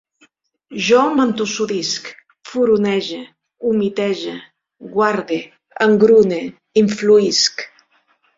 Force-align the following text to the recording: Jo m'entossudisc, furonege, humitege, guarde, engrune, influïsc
Jo 0.85 1.01
m'entossudisc, 1.17 2.09
furonege, 2.51 3.19
humitege, 3.67 4.33
guarde, 4.95 5.39
engrune, 5.89 6.41
influïsc 6.85 7.69